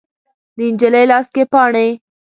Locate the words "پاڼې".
1.51-1.87